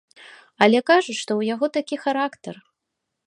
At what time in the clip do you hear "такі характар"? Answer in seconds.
1.77-2.55